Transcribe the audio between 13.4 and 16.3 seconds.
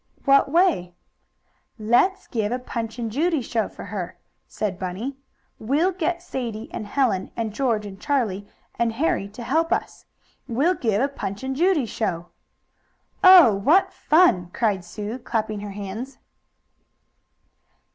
what fun!" cried Sue, clapping her hands.